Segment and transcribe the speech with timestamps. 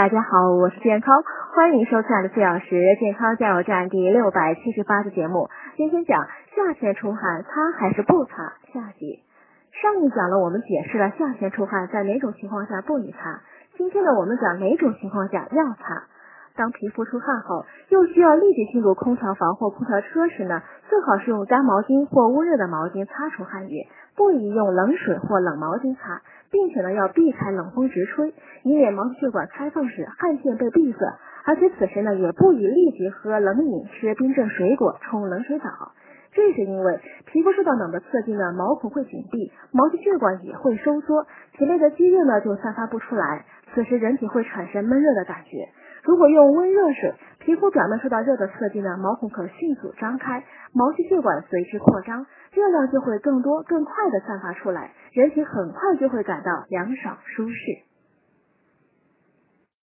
[0.00, 1.22] 大家好，我是健康，
[1.54, 5.50] 欢迎收看的四小时健康加油站第六百七十八期节目。
[5.76, 6.26] 今天讲
[6.56, 8.54] 夏天出汗擦还是不擦？
[8.72, 9.20] 夏季。
[9.72, 13.42] 上一讲呢，我们解释了夏天出汗在哪种情况下不宜擦。
[13.76, 16.04] 今天呢，我们讲哪种情况下要擦。
[16.56, 26.20] 当皮肤出汗后，又需要立即进入空调房或空调车时呢，最好是用干毛巾或温热的毛巾擦除汗液，不宜用冷水或冷毛巾擦。
[26.50, 28.34] 并且呢，要避开冷风直吹，
[28.64, 30.98] 以免毛细血管开放时汗腺被闭塞。
[31.44, 35.92] 而且此时呢，也不宜立即喝冷饮、吃冰镇水果、冲冷水澡。
[36.32, 41.24] 这是因为皮肤受到冷的刺激呢，毛孔会紧闭，毛细血管也会收缩，
[41.56, 43.44] 体内的积热呢就散发不出来。
[43.72, 45.68] 此时人体会产生闷热的感觉。
[46.04, 57.89] 如果用温热水，皮肤表面受到热的刺激呢，毛孔可迅速张开，毛细血管随之扩张，热量就会更多、更快的散发出来，人体很快就会感到凉爽舒适。